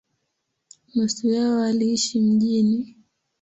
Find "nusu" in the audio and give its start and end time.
0.95-1.27